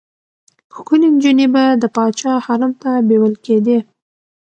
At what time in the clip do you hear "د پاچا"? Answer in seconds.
1.81-2.33